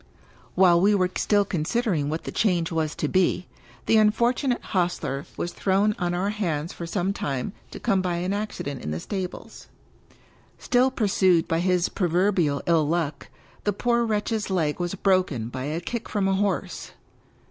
While 0.55 0.81
we 0.81 0.95
were 0.95 1.11
still 1.15 1.45
considering 1.45 2.09
what 2.09 2.23
the 2.23 2.31
change 2.31 2.71
was 2.71 2.95
to 2.95 3.07
be, 3.07 3.45
the 3.85 3.97
unfortunate 3.97 4.59
hostler 4.63 5.27
was 5.37 5.51
thrown 5.53 5.95
on 5.99 6.15
our 6.15 6.31
hands 6.31 6.73
for 6.73 6.87
some 6.87 7.13
time 7.13 7.53
to 7.69 7.79
come 7.79 8.01
by 8.01 8.15
an 8.15 8.33
accident 8.33 8.81
in 8.81 8.89
the 8.89 8.99
stables. 8.99 9.67
Still 10.57 10.89
pursued 10.89 11.47
by 11.47 11.59
his 11.59 11.87
proverbial 11.87 12.63
ill 12.65 12.87
luck, 12.87 13.27
the 13.63 13.73
poor 13.73 14.03
wretch's 14.03 14.49
leg 14.49 14.79
was 14.79 14.95
broken 14.95 15.49
by 15.49 15.65
a 15.65 15.79
kick 15.79 16.09
from 16.09 16.27
a 16.27 16.33
horse. 16.33 16.93